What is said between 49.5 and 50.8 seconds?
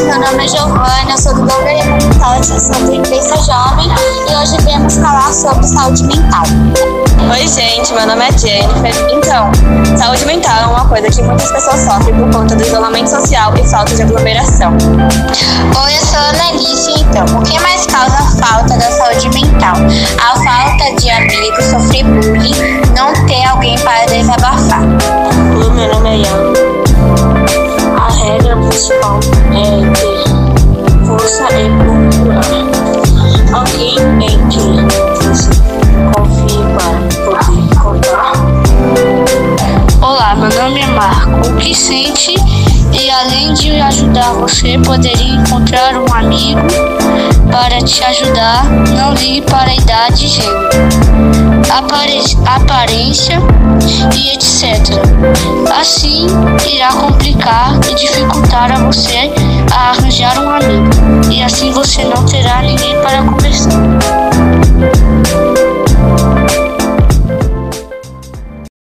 a idade e gênero,